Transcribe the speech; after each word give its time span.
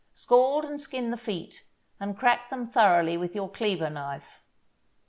Scald 0.15 0.65
and 0.65 0.81
skin 0.81 1.11
the 1.11 1.15
feet, 1.17 1.63
and 1.99 2.17
crack 2.17 2.49
them 2.49 2.65
thoroughly 2.67 3.17
with 3.17 3.35
your 3.35 3.51
cleaver 3.51 3.91
knife. 3.91 4.41